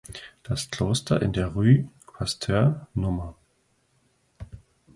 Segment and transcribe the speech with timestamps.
[0.41, 1.83] Das Kloster in der Rue
[2.17, 3.35] Pasteur Nr.